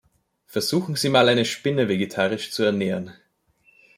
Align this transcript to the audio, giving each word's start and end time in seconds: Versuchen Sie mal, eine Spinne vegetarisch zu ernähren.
Versuchen 0.47 0.95
Sie 0.95 1.09
mal, 1.09 1.29
eine 1.29 1.45
Spinne 1.45 1.87
vegetarisch 1.87 2.49
zu 2.51 2.63
ernähren. 2.63 3.13